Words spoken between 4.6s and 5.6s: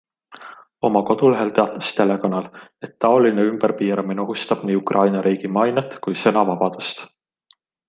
nii Ukraina riigi